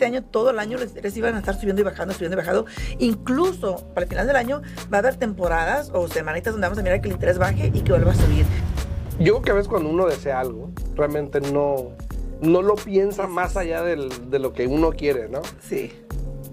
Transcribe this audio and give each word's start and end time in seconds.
este 0.00 0.06
año, 0.06 0.22
todo 0.22 0.50
el 0.50 0.60
año, 0.60 0.78
los 0.78 0.90
intereses 0.90 1.16
iban 1.18 1.34
a 1.34 1.40
estar 1.40 1.58
subiendo 1.58 1.82
y 1.82 1.84
bajando, 1.84 2.14
subiendo 2.14 2.36
y 2.36 2.38
bajando. 2.38 2.66
Incluso 3.00 3.84
para 3.94 4.04
el 4.04 4.08
final 4.08 4.28
del 4.28 4.36
año 4.36 4.62
va 4.92 4.98
a 4.98 5.00
haber 5.00 5.16
temporadas 5.16 5.90
o 5.92 6.06
semanitas 6.06 6.52
donde 6.54 6.66
vamos 6.68 6.78
a 6.78 6.82
mirar 6.84 7.00
que 7.00 7.08
el 7.08 7.14
interés 7.14 7.36
baje 7.36 7.72
y 7.74 7.80
que 7.80 7.90
vuelva 7.90 8.12
a 8.12 8.14
subir. 8.14 8.46
Yo 9.18 9.24
creo 9.32 9.42
que 9.42 9.50
a 9.50 9.54
veces 9.54 9.66
cuando 9.66 9.88
uno 9.90 10.06
desea 10.06 10.38
algo, 10.38 10.70
realmente 10.94 11.40
no, 11.40 11.88
no 12.40 12.62
lo 12.62 12.76
piensa 12.76 13.26
más 13.26 13.56
allá 13.56 13.82
del- 13.82 14.30
de 14.30 14.38
lo 14.38 14.52
que 14.52 14.68
uno 14.68 14.90
quiere, 14.92 15.28
¿no? 15.28 15.42
Sí. 15.68 15.92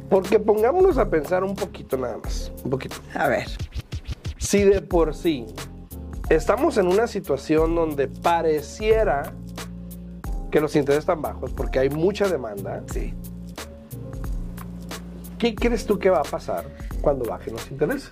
Porque 0.10 0.40
pongámonos 0.40 0.98
a 0.98 1.12
pensar 1.12 1.44
un 1.44 1.54
poquito 1.54 1.98
nada 1.98 2.18
más, 2.18 2.52
un 2.64 2.72
poquito. 2.72 2.96
A 3.14 3.28
ver. 3.28 3.46
Si 4.40 4.64
de 4.64 4.82
por 4.82 5.14
sí 5.14 5.46
estamos 6.32 6.78
en 6.80 6.88
una 6.88 7.06
situación 7.06 7.76
donde 7.76 8.08
pareciera 8.08 9.36
que 10.50 10.62
los 10.62 10.76
intereses 10.76 11.02
están 11.04 11.22
bajos 11.22 11.52
porque 11.54 11.78
hay 11.80 11.90
mucha 11.92 12.28
demanda, 12.30 12.82
Sí. 12.92 13.14
¿Qué 15.54 15.68
crees 15.68 15.86
tú 15.86 16.00
que 16.00 16.10
va 16.10 16.20
a 16.20 16.24
pasar 16.24 16.66
cuando 17.02 17.26
bajen 17.26 17.54
los 17.54 17.70
intereses? 17.70 18.10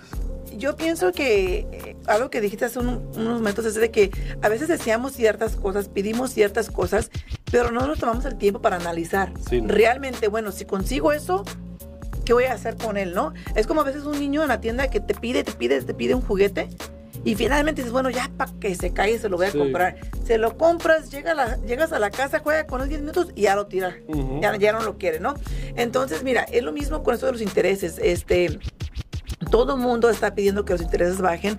Yo 0.56 0.76
pienso 0.76 1.10
que 1.10 1.66
eh, 1.72 1.96
algo 2.06 2.30
que 2.30 2.40
dijiste 2.40 2.64
hace 2.66 2.78
un- 2.78 3.08
unos 3.16 3.38
momentos 3.40 3.64
es 3.66 3.74
de 3.74 3.90
que 3.90 4.10
a 4.40 4.48
veces 4.48 4.68
deseamos 4.68 5.12
ciertas 5.12 5.56
cosas, 5.56 5.88
pedimos 5.88 6.30
ciertas 6.30 6.70
cosas, 6.70 7.10
pero 7.50 7.70
no 7.72 7.86
nos 7.86 7.98
tomamos 7.98 8.24
el 8.24 8.36
tiempo 8.36 8.62
para 8.62 8.76
analizar. 8.76 9.32
Sí, 9.48 9.60
¿no? 9.60 9.74
Realmente, 9.74 10.28
bueno, 10.28 10.52
si 10.52 10.64
consigo 10.64 11.12
eso, 11.12 11.42
¿qué 12.24 12.32
voy 12.34 12.44
a 12.44 12.52
hacer 12.52 12.76
con 12.76 12.96
él, 12.96 13.14
no? 13.14 13.32
Es 13.56 13.66
como 13.66 13.80
a 13.80 13.84
veces 13.84 14.04
un 14.04 14.18
niño 14.18 14.42
en 14.42 14.48
la 14.48 14.60
tienda 14.60 14.88
que 14.88 15.00
te 15.00 15.14
pide, 15.14 15.42
te 15.42 15.52
pide, 15.52 15.80
te 15.82 15.92
pide 15.94 16.14
un 16.14 16.22
juguete 16.22 16.68
y 17.24 17.34
finalmente 17.34 17.80
dices, 17.82 17.92
bueno, 17.92 18.10
ya 18.10 18.30
para 18.36 18.52
que 18.60 18.74
se 18.74 18.92
caiga 18.92 19.18
se 19.18 19.28
lo 19.28 19.36
voy 19.36 19.46
a 19.46 19.50
Sí. 19.50 19.58
comprar. 19.58 19.96
Se 20.26 20.38
lo 20.38 20.56
compras, 20.56 21.10
llega 21.10 21.32
a 21.32 21.34
la- 21.34 21.56
llegas 21.66 21.92
a 21.92 21.98
la 21.98 22.10
casa, 22.10 22.40
juega 22.40 22.66
con 22.66 22.80
él 22.82 22.88
10 22.88 23.00
minutos 23.00 23.28
y 23.34 23.42
ya 23.42 23.56
lo 23.56 23.66
tira. 23.66 23.96
Ya, 24.40 24.56
ya 24.56 24.72
no 24.72 24.82
lo 24.82 24.98
quiere, 24.98 25.20
¿no? 25.20 25.34
Entonces, 25.76 26.22
mira, 26.22 26.42
es 26.44 26.62
lo 26.62 26.72
mismo 26.72 27.02
con 27.02 27.14
esto 27.14 27.26
de 27.26 27.32
los 27.32 27.40
intereses. 27.42 27.98
Este, 28.02 28.58
todo 29.50 29.74
el 29.74 29.80
mundo 29.80 30.08
está 30.10 30.34
pidiendo 30.34 30.64
que 30.64 30.72
los 30.72 30.82
intereses 30.82 31.20
bajen 31.20 31.58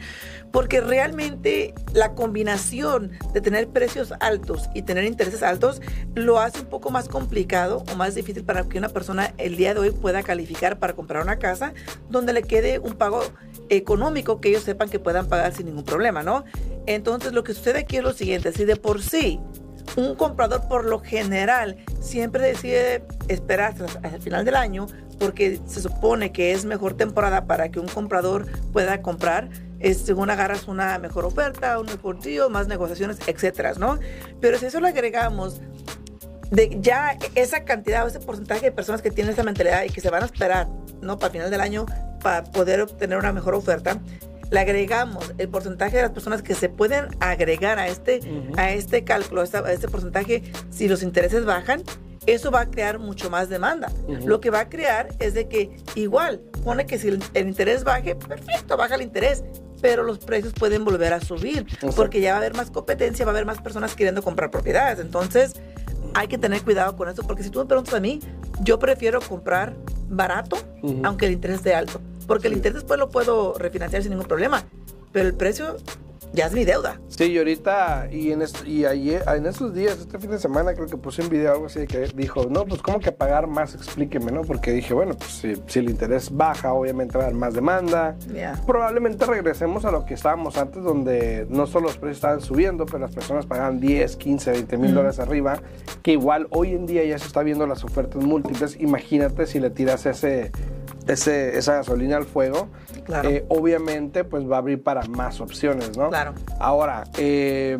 porque 0.51 0.81
realmente 0.81 1.73
la 1.93 2.13
combinación 2.13 3.11
de 3.33 3.41
tener 3.41 3.67
precios 3.67 4.13
altos 4.21 4.69
y 4.73 4.81
tener 4.83 5.03
intereses 5.03 5.43
altos 5.43 5.81
lo 6.15 6.39
hace 6.39 6.61
un 6.61 6.67
poco 6.67 6.89
más 6.89 7.09
complicado 7.09 7.83
o 7.91 7.95
más 7.95 8.15
difícil 8.15 8.43
para 8.43 8.63
que 8.63 8.77
una 8.77 8.89
persona 8.89 9.33
el 9.37 9.57
día 9.57 9.73
de 9.73 9.81
hoy 9.81 9.91
pueda 9.91 10.23
calificar 10.23 10.79
para 10.79 10.93
comprar 10.93 11.23
una 11.23 11.37
casa 11.37 11.73
donde 12.09 12.33
le 12.33 12.43
quede 12.43 12.79
un 12.79 12.93
pago 12.93 13.21
económico 13.69 14.39
que 14.41 14.49
ellos 14.49 14.63
sepan 14.63 14.89
que 14.89 14.99
puedan 14.99 15.27
pagar 15.27 15.53
sin 15.53 15.67
ningún 15.67 15.83
problema, 15.83 16.23
¿no? 16.23 16.43
Entonces 16.85 17.33
lo 17.33 17.43
que 17.43 17.53
sucede 17.53 17.79
aquí 17.79 17.97
es 17.97 18.03
lo 18.03 18.13
siguiente, 18.13 18.51
si 18.51 18.65
de 18.65 18.75
por 18.75 19.01
sí 19.01 19.39
un 19.95 20.15
comprador 20.15 20.67
por 20.67 20.85
lo 20.85 20.99
general 20.99 21.77
siempre 22.01 22.43
decide 22.43 23.03
esperar 23.27 23.75
hasta, 23.79 24.09
el 24.09 24.21
final 24.21 24.45
del 24.45 24.55
año 24.55 24.87
porque 25.19 25.59
se 25.65 25.81
supone 25.81 26.31
que 26.31 26.51
es 26.51 26.65
mejor 26.65 26.95
temporada 26.95 27.45
para 27.45 27.69
que 27.69 27.79
un 27.79 27.87
comprador 27.87 28.47
pueda 28.73 29.01
comprar. 29.01 29.49
Es, 29.79 29.99
según 29.99 30.29
agarras 30.29 30.67
una 30.67 30.97
mejor 30.99 31.25
oferta, 31.25 31.79
un 31.79 31.85
mejor 31.85 32.19
deal, 32.19 32.49
más 32.49 32.67
negociaciones, 32.67 33.19
etcétera, 33.27 33.73
¿no? 33.77 33.99
Pero 34.41 34.57
si 34.57 34.65
eso 34.65 34.79
le 34.79 34.89
agregamos 34.89 35.61
ya 36.79 37.17
esa 37.35 37.63
cantidad 37.63 38.03
o 38.03 38.07
ese 38.07 38.19
porcentaje 38.19 38.65
de 38.65 38.71
personas 38.71 39.01
que 39.01 39.11
tienen 39.11 39.33
esa 39.33 39.43
mentalidad 39.43 39.83
y 39.83 39.89
que 39.89 40.01
se 40.01 40.09
van 40.09 40.23
a 40.23 40.25
esperar, 40.25 40.67
¿no? 41.01 41.17
Para 41.17 41.27
el 41.27 41.31
final 41.33 41.51
del 41.51 41.61
año 41.61 41.85
para 42.25 42.43
poder 42.43 42.81
obtener 42.81 43.19
una 43.19 43.31
mejor 43.31 43.53
oferta, 43.53 43.99
le 44.49 44.59
agregamos 44.59 45.31
el 45.37 45.47
porcentaje 45.47 45.97
de 45.97 46.01
las 46.01 46.11
personas 46.11 46.41
que 46.41 46.55
se 46.55 46.69
pueden 46.69 47.05
agregar 47.19 47.77
a 47.77 47.87
este, 47.87 48.17
Ujú. 48.17 48.53
a 48.57 48.71
este 48.71 49.03
cálculo, 49.03 49.41
a 49.41 49.71
este 49.71 49.87
porcentaje, 49.87 50.41
si 50.71 50.87
los 50.87 51.03
intereses 51.03 51.45
bajan, 51.45 51.83
eso 52.25 52.49
va 52.49 52.61
a 52.61 52.65
crear 52.71 52.97
mucho 52.97 53.29
más 53.29 53.47
demanda. 53.47 53.91
Ujú. 54.07 54.27
Lo 54.27 54.41
que 54.41 54.49
va 54.49 54.61
a 54.61 54.69
crear 54.69 55.09
es 55.19 55.35
de 55.35 55.47
que 55.47 55.69
igual, 55.93 56.39
pone 56.63 56.87
que 56.87 56.97
si 56.97 57.09
el, 57.09 57.23
el 57.35 57.47
interés 57.47 57.83
baje, 57.83 58.15
perfecto, 58.15 58.75
baja 58.75 58.95
el 58.95 59.03
interés, 59.03 59.43
pero 59.79 60.01
los 60.01 60.17
precios 60.17 60.51
pueden 60.53 60.83
volver 60.83 61.13
a 61.13 61.21
subir, 61.21 61.59
Exacto. 61.59 61.91
porque 61.95 62.21
ya 62.21 62.31
va 62.31 62.37
a 62.37 62.39
haber 62.39 62.55
más 62.55 62.71
competencia, 62.71 63.23
va 63.23 63.33
a 63.33 63.35
haber 63.35 63.45
más 63.45 63.61
personas 63.61 63.93
queriendo 63.93 64.23
comprar 64.23 64.49
propiedades. 64.49 64.97
Entonces, 64.97 65.53
hay 66.15 66.27
que 66.27 66.39
tener 66.39 66.63
cuidado 66.63 66.95
con 66.95 67.07
eso, 67.07 67.21
porque 67.21 67.43
si 67.43 67.51
tú 67.51 67.59
me 67.59 67.65
preguntas 67.65 67.93
a 67.93 67.99
mí, 67.99 68.19
yo 68.61 68.79
prefiero 68.79 69.21
comprar 69.21 69.75
barato, 70.09 70.57
aunque 71.03 71.27
el 71.27 71.33
interés 71.33 71.57
esté 71.57 71.75
alto, 71.75 71.99
porque 72.27 72.47
el 72.47 72.53
interés 72.53 72.75
después 72.75 72.99
lo 72.99 73.09
puedo 73.09 73.53
refinanciar 73.57 74.01
sin 74.01 74.11
ningún 74.11 74.27
problema, 74.27 74.63
pero 75.11 75.27
el 75.27 75.33
precio 75.33 75.77
ya 76.33 76.47
es 76.47 76.51
mi 76.53 76.65
deuda. 76.65 76.99
Sí, 77.07 77.25
y 77.25 77.37
ahorita, 77.37 78.09
y 78.11 78.31
en, 78.33 78.41
est- 78.41 78.65
y 78.67 78.83
ayer, 78.85 79.23
en 79.33 79.45
estos 79.45 79.73
días, 79.73 79.99
este 79.99 80.19
fin 80.19 80.31
de 80.31 80.37
semana, 80.39 80.73
creo 80.73 80.85
que 80.87 80.97
puse 80.97 81.21
un 81.21 81.29
video 81.29 81.53
algo 81.53 81.67
así 81.67 81.87
que 81.87 82.09
dijo, 82.13 82.47
no, 82.49 82.65
pues 82.65 82.81
¿cómo 82.81 82.99
que 82.99 83.13
pagar 83.13 83.47
más? 83.47 83.73
Explíqueme, 83.73 84.33
¿no? 84.33 84.41
Porque 84.41 84.73
dije, 84.73 84.93
bueno, 84.93 85.13
pues 85.15 85.31
si, 85.31 85.53
si 85.67 85.79
el 85.79 85.89
interés 85.89 86.35
baja, 86.35 86.73
obviamente 86.73 87.17
va 87.17 87.23
a 87.23 87.27
haber 87.27 87.39
más 87.39 87.53
demanda. 87.53 88.17
Ya. 88.33 88.59
Probablemente 88.67 89.25
regresemos 89.25 89.85
a 89.85 89.91
lo 89.91 90.03
que 90.03 90.15
estábamos 90.15 90.57
antes, 90.57 90.83
donde 90.83 91.45
no 91.49 91.67
solo 91.67 91.87
los 91.87 91.97
precios 91.97 92.17
estaban 92.17 92.41
subiendo, 92.41 92.85
pero 92.85 92.99
las 92.99 93.11
personas 93.15 93.45
pagaban 93.45 93.79
10, 93.79 94.17
15, 94.17 94.51
20 94.51 94.77
mil 94.77 94.87
Ujú. 94.87 94.95
dólares 94.95 95.19
arriba, 95.19 95.61
que 96.03 96.11
igual 96.11 96.47
hoy 96.49 96.73
en 96.73 96.85
día 96.85 97.05
ya 97.05 97.17
se 97.17 97.27
está 97.27 97.43
viendo 97.43 97.65
las 97.65 97.85
ofertas 97.85 98.21
múltiples. 98.21 98.75
Imagínate 98.81 99.45
si 99.47 99.61
le 99.61 99.69
tiras 99.69 100.05
ese, 100.05 100.51
ese, 101.07 101.57
esa 101.57 101.75
gasolina 101.75 102.17
al 102.17 102.25
fuego, 102.25 102.67
Claro. 103.05 103.29
eh, 103.29 103.45
obviamente 103.49 104.23
pues 104.23 104.49
va 104.49 104.55
a 104.55 104.59
abrir 104.59 104.81
para 104.81 105.03
más 105.07 105.39
opciones, 105.41 105.97
¿no? 105.97 106.09
Claro. 106.09 106.33
Ahora, 106.59 107.03
eh, 107.17 107.77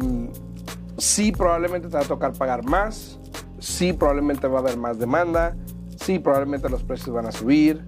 sí 0.98 1.32
probablemente 1.32 1.88
te 1.88 1.96
va 1.98 2.04
a 2.04 2.08
tocar 2.08 2.34
pagar 2.34 2.64
más, 2.66 3.20
sí 3.60 3.94
probablemente 3.94 4.48
va 4.48 4.60
a 4.60 4.62
haber 4.62 4.78
más 4.78 5.00
demanda, 5.00 5.56
sí 6.00 6.20
probablemente 6.20 6.70
los 6.70 6.84
precios 6.84 7.14
van 7.16 7.26
a 7.26 7.32
subir, 7.32 7.84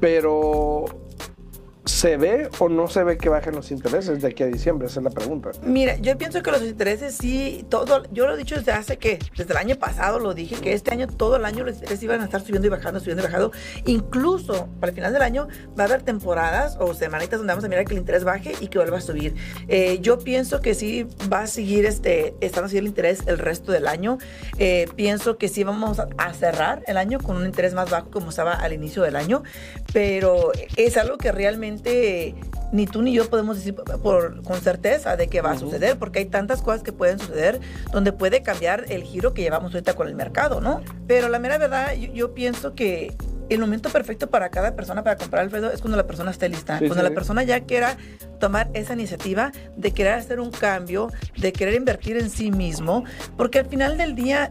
pero 0.00 0.84
¿se 1.84 2.16
ve 2.16 2.48
o 2.58 2.68
no 2.68 2.88
se 2.88 3.04
ve 3.04 3.18
que 3.18 3.28
bajen 3.28 3.54
los 3.54 3.70
intereses 3.70 4.22
de 4.22 4.28
aquí 4.28 4.42
a 4.42 4.46
diciembre? 4.46 4.86
Esa 4.86 5.00
es 5.00 5.04
la 5.04 5.10
pregunta. 5.10 5.50
Mira, 5.62 5.96
yo 5.96 6.16
pienso 6.16 6.42
que 6.42 6.50
los 6.50 6.62
intereses 6.62 7.16
sí, 7.16 7.66
todo, 7.68 8.04
yo 8.10 8.26
lo 8.26 8.34
he 8.34 8.36
dicho 8.38 8.54
desde 8.54 8.72
hace 8.72 8.96
que, 8.96 9.18
desde 9.36 9.52
el 9.52 9.56
año 9.58 9.76
pasado 9.76 10.18
lo 10.18 10.34
dije, 10.34 10.56
que 10.56 10.72
este 10.72 10.92
año, 10.92 11.06
todo 11.06 11.36
el 11.36 11.44
año 11.44 11.64
los 11.64 11.74
intereses 11.74 12.02
iban 12.02 12.20
a 12.22 12.24
estar 12.24 12.40
subiendo 12.40 12.66
y 12.66 12.70
bajando, 12.70 13.00
subiendo 13.00 13.22
y 13.22 13.26
bajando. 13.26 13.52
Incluso 13.84 14.68
para 14.80 14.90
el 14.90 14.94
final 14.94 15.12
del 15.12 15.22
año 15.22 15.48
va 15.78 15.84
a 15.84 15.86
haber 15.86 16.02
temporadas 16.02 16.76
o 16.80 16.94
semanitas 16.94 17.38
donde 17.38 17.52
vamos 17.52 17.64
a 17.64 17.68
mirar 17.68 17.84
que 17.84 17.92
el 17.92 17.98
interés 17.98 18.24
baje 18.24 18.54
y 18.60 18.68
que 18.68 18.78
vuelva 18.78 18.98
a 18.98 19.02
subir. 19.02 19.34
Eh, 19.68 19.98
yo 20.00 20.18
pienso 20.18 20.60
que 20.60 20.74
sí 20.74 21.06
va 21.30 21.42
a 21.42 21.46
seguir 21.46 21.84
este, 21.84 22.34
estando 22.40 22.66
así 22.66 22.78
el 22.78 22.86
interés 22.86 23.20
el 23.26 23.38
resto 23.38 23.72
del 23.72 23.88
año. 23.88 24.18
Eh, 24.58 24.88
pienso 24.96 25.36
que 25.36 25.48
sí 25.48 25.64
vamos 25.64 25.98
a, 25.98 26.34
cerrar 26.34 26.82
el 26.86 26.96
año 26.96 27.20
con 27.20 27.36
un 27.36 27.46
interés 27.46 27.74
más 27.74 27.90
bajo 27.90 28.10
como 28.10 28.30
estaba 28.30 28.54
al 28.54 28.72
inicio 28.72 29.02
del 29.02 29.14
año, 29.14 29.42
pero 29.92 30.50
es 30.76 30.96
algo 30.96 31.16
que 31.16 31.30
realmente 31.30 31.73
ni 32.72 32.86
tú 32.86 33.02
ni 33.02 33.12
yo 33.12 33.28
podemos 33.30 33.56
decir 33.56 33.74
por, 33.74 34.42
con 34.42 34.60
certeza 34.60 35.16
de 35.16 35.28
que 35.28 35.40
va 35.40 35.52
a 35.52 35.58
suceder, 35.58 35.98
porque 35.98 36.20
hay 36.20 36.26
tantas 36.26 36.60
cosas 36.62 36.82
que 36.82 36.92
pueden 36.92 37.18
suceder 37.18 37.60
donde 37.92 38.12
puede 38.12 38.42
cambiar 38.42 38.84
el 38.88 39.02
giro 39.04 39.32
que 39.34 39.42
llevamos 39.42 39.72
ahorita 39.74 39.94
con 39.94 40.08
el 40.08 40.14
mercado, 40.14 40.60
¿no? 40.60 40.80
Pero 41.06 41.28
la 41.28 41.38
mera 41.38 41.58
verdad, 41.58 41.94
yo, 41.94 42.12
yo 42.12 42.34
pienso 42.34 42.74
que 42.74 43.14
el 43.50 43.60
momento 43.60 43.90
perfecto 43.90 44.28
para 44.30 44.48
cada 44.48 44.74
persona 44.74 45.04
para 45.04 45.16
comprar 45.16 45.42
Alfredo 45.42 45.70
es 45.70 45.80
cuando 45.80 45.96
la 45.96 46.06
persona 46.06 46.30
esté 46.30 46.48
lista, 46.48 46.78
Sí, 46.78 46.86
cuando 46.86 47.04
sí. 47.04 47.10
la 47.10 47.14
persona 47.14 47.42
ya 47.42 47.60
quiera 47.60 47.96
tomar 48.40 48.70
esa 48.72 48.94
iniciativa 48.94 49.52
de 49.76 49.92
querer 49.92 50.14
hacer 50.14 50.40
un 50.40 50.50
cambio, 50.50 51.10
de 51.36 51.52
querer 51.52 51.74
invertir 51.74 52.16
en 52.16 52.30
sí 52.30 52.50
mismo, 52.50 53.04
porque 53.36 53.58
al 53.60 53.66
final 53.66 53.98
del 53.98 54.14
día 54.14 54.50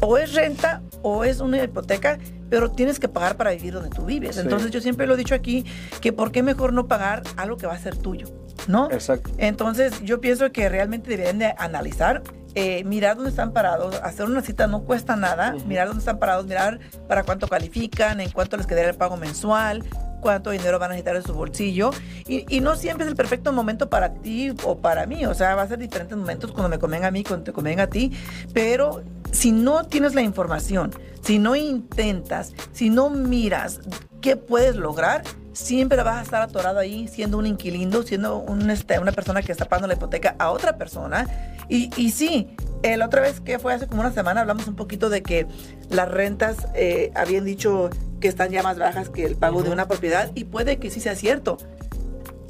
o 0.00 0.18
es 0.18 0.34
renta 0.34 0.82
o 1.02 1.24
es 1.24 1.40
una 1.40 1.62
hipoteca, 1.62 2.18
pero 2.50 2.70
tienes 2.70 2.98
que 2.98 3.08
pagar 3.08 3.36
para 3.36 3.50
vivir 3.50 3.72
donde 3.74 3.90
tú 3.90 4.04
vives. 4.04 4.36
Sí. 4.36 4.42
Entonces 4.42 4.70
yo 4.70 4.80
siempre 4.80 5.06
lo 5.06 5.14
he 5.14 5.16
dicho 5.16 5.34
aquí, 5.34 5.64
que 6.00 6.12
por 6.12 6.32
qué 6.32 6.42
mejor 6.42 6.72
no 6.72 6.86
pagar 6.86 7.22
algo 7.36 7.56
que 7.56 7.66
va 7.66 7.74
a 7.74 7.78
ser 7.78 7.96
tuyo, 7.96 8.26
¿no? 8.68 8.90
Exacto. 8.90 9.30
Entonces 9.38 10.00
yo 10.02 10.20
pienso 10.20 10.50
que 10.52 10.68
realmente 10.68 11.10
deberían 11.10 11.38
de 11.38 11.54
analizar, 11.58 12.22
eh, 12.54 12.84
mirar 12.84 13.16
dónde 13.16 13.30
están 13.30 13.52
parados, 13.52 14.00
hacer 14.02 14.26
una 14.26 14.40
cita 14.40 14.66
no 14.66 14.82
cuesta 14.82 15.14
nada, 15.16 15.54
Ujú. 15.56 15.66
mirar 15.66 15.88
dónde 15.88 16.00
están 16.00 16.18
parados, 16.18 16.46
mirar 16.46 16.78
para 17.08 17.22
cuánto 17.22 17.48
califican, 17.48 18.20
en 18.20 18.30
cuánto 18.30 18.56
les 18.56 18.66
quedaría 18.66 18.90
el 18.90 18.96
pago 18.96 19.16
mensual, 19.18 19.84
cuánto 20.22 20.50
dinero 20.50 20.78
van 20.78 20.90
a 20.90 20.94
necesitar 20.94 21.16
en 21.16 21.22
su 21.22 21.34
bolsillo. 21.34 21.90
Y, 22.26 22.46
y 22.48 22.60
no 22.60 22.74
siempre 22.74 23.04
es 23.04 23.10
el 23.10 23.16
perfecto 23.16 23.52
momento 23.52 23.90
para 23.90 24.14
ti 24.14 24.54
o 24.64 24.78
para 24.78 25.06
mí, 25.06 25.26
o 25.26 25.34
sea, 25.34 25.54
va 25.54 25.62
a 25.62 25.68
ser 25.68 25.78
diferentes 25.78 26.16
momentos 26.16 26.50
cuando 26.52 26.70
me 26.70 26.78
convenga 26.78 27.08
a 27.08 27.10
mí, 27.10 27.22
cuando 27.22 27.44
te 27.44 27.52
convenga 27.52 27.82
a 27.84 27.86
ti, 27.88 28.10
pero 28.54 29.02
si 29.32 29.52
no 29.52 29.84
tienes 29.84 30.14
la 30.14 30.22
información, 30.22 30.92
si 31.22 31.38
no 31.38 31.56
intentas, 31.56 32.54
si 32.72 32.90
no 32.90 33.10
miras 33.10 33.80
qué 34.20 34.36
puedes 34.36 34.76
lograr, 34.76 35.22
siempre 35.52 36.02
vas 36.02 36.18
a 36.18 36.22
estar 36.22 36.42
atorado 36.42 36.78
ahí 36.78 37.08
siendo 37.08 37.38
un 37.38 37.46
inquilino, 37.46 38.02
siendo 38.02 38.38
un, 38.38 38.70
este, 38.70 38.98
una 38.98 39.12
persona 39.12 39.42
que 39.42 39.52
está 39.52 39.64
pagando 39.64 39.88
la 39.88 39.94
hipoteca 39.94 40.36
a 40.38 40.50
otra 40.50 40.76
persona. 40.76 41.26
Y, 41.68 41.90
y 41.96 42.10
sí, 42.10 42.54
la 42.96 43.06
otra 43.06 43.22
vez 43.22 43.40
que 43.40 43.58
fue 43.58 43.72
hace 43.72 43.88
como 43.88 44.02
una 44.02 44.12
semana 44.12 44.42
hablamos 44.42 44.68
un 44.68 44.76
poquito 44.76 45.08
de 45.08 45.22
que 45.22 45.46
las 45.90 46.08
rentas 46.08 46.68
eh, 46.74 47.10
habían 47.14 47.44
dicho 47.44 47.90
que 48.20 48.28
están 48.28 48.50
ya 48.50 48.62
más 48.62 48.78
bajas 48.78 49.08
que 49.08 49.24
el 49.24 49.34
pago 49.34 49.62
de 49.62 49.70
una 49.70 49.88
propiedad 49.88 50.30
y 50.34 50.44
puede 50.44 50.78
que 50.78 50.90
sí 50.90 51.00
sea 51.00 51.16
cierto. 51.16 51.56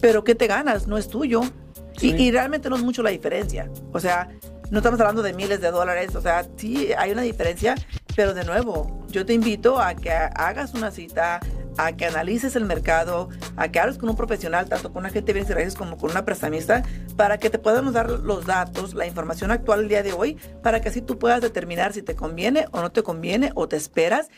Pero 0.00 0.24
¿qué 0.24 0.34
te 0.34 0.46
ganas? 0.46 0.86
No 0.86 0.98
es 0.98 1.08
tuyo. 1.08 1.42
Sí. 1.96 2.14
Y, 2.14 2.24
y 2.24 2.30
realmente 2.30 2.68
no 2.68 2.76
es 2.76 2.82
mucho 2.82 3.02
la 3.02 3.10
diferencia. 3.10 3.70
O 3.92 4.00
sea, 4.00 4.28
no 4.70 4.78
estamos 4.78 5.00
hablando 5.00 5.22
de 5.22 5.32
miles 5.32 5.60
de 5.60 5.70
dólares. 5.70 6.14
O 6.14 6.20
sea, 6.20 6.46
sí 6.56 6.90
hay 6.96 7.12
una 7.12 7.22
diferencia, 7.22 7.74
pero 8.14 8.34
de 8.34 8.44
nuevo, 8.44 9.06
yo 9.08 9.24
te 9.24 9.32
invito 9.32 9.80
a 9.80 9.94
que 9.94 10.10
hagas 10.10 10.74
una 10.74 10.90
cita, 10.90 11.40
a 11.78 11.92
que 11.92 12.06
analices 12.06 12.56
el 12.56 12.64
mercado, 12.64 13.28
a 13.56 13.68
que 13.68 13.78
hables 13.78 13.98
con 13.98 14.08
un 14.08 14.16
profesional, 14.16 14.68
tanto 14.68 14.92
con 14.92 15.00
un 15.00 15.06
agente 15.06 15.32
de 15.32 15.42
bienes 15.44 15.74
y 15.74 15.76
como 15.76 15.96
con 15.96 16.10
una 16.10 16.24
prestamista, 16.24 16.82
para 17.16 17.38
que 17.38 17.50
te 17.50 17.58
podamos 17.58 17.92
dar 17.92 18.10
los 18.10 18.46
datos, 18.46 18.94
la 18.94 19.06
información 19.06 19.50
actual 19.50 19.80
el 19.80 19.88
día 19.88 20.02
de 20.02 20.12
hoy, 20.12 20.36
para 20.62 20.80
que 20.80 20.88
así 20.88 21.02
tú 21.02 21.18
puedas 21.18 21.40
determinar 21.40 21.92
si 21.92 22.02
te 22.02 22.14
conviene 22.14 22.66
o 22.72 22.80
no 22.80 22.90
te 22.90 23.02
conviene 23.02 23.52
o 23.54 23.68
te 23.68 23.76
esperas 23.76 24.28